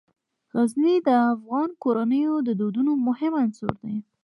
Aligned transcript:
غزني 0.53 0.95
د 1.07 1.09
افغان 1.33 1.69
کورنیو 1.83 2.35
د 2.47 2.49
دودونو 2.59 2.91
مهم 3.07 3.33
عنصر 3.41 3.71
دی. 3.83 3.95